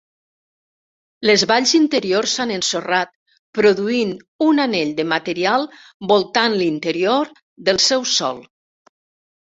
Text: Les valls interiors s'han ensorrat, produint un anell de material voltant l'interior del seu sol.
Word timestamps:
Les 1.29 1.43
valls 1.51 1.73
interiors 1.79 2.33
s'han 2.39 2.55
ensorrat, 2.55 3.13
produint 3.59 4.17
un 4.49 4.65
anell 4.67 4.97
de 5.03 5.09
material 5.13 5.71
voltant 6.15 6.61
l'interior 6.65 7.35
del 7.71 7.85
seu 7.91 8.13
sol. 8.19 8.47